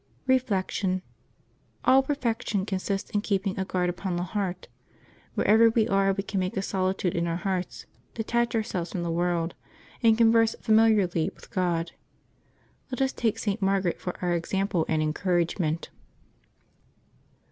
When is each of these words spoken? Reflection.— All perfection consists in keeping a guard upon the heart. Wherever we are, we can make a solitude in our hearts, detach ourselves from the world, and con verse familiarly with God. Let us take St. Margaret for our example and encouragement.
Reflection.— 0.25 1.03
All 1.85 2.01
perfection 2.01 2.65
consists 2.65 3.11
in 3.11 3.21
keeping 3.21 3.59
a 3.59 3.65
guard 3.65 3.87
upon 3.87 4.15
the 4.15 4.23
heart. 4.23 4.67
Wherever 5.35 5.69
we 5.69 5.87
are, 5.87 6.11
we 6.11 6.23
can 6.23 6.39
make 6.39 6.57
a 6.57 6.63
solitude 6.63 7.15
in 7.15 7.27
our 7.27 7.35
hearts, 7.35 7.85
detach 8.15 8.55
ourselves 8.55 8.91
from 8.91 9.03
the 9.03 9.11
world, 9.11 9.53
and 10.01 10.17
con 10.17 10.31
verse 10.31 10.55
familiarly 10.59 11.29
with 11.35 11.51
God. 11.51 11.91
Let 12.89 12.99
us 12.99 13.13
take 13.13 13.37
St. 13.37 13.61
Margaret 13.61 13.99
for 14.01 14.15
our 14.23 14.33
example 14.33 14.87
and 14.89 15.03
encouragement. 15.03 15.91